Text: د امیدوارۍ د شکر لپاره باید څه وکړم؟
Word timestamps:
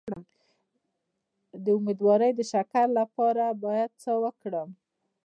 د 1.63 1.65
امیدوارۍ 1.79 2.31
د 2.35 2.41
شکر 2.51 2.85
لپاره 2.99 3.45
باید 3.63 3.91
څه 4.03 4.11
وکړم؟ 4.23 4.69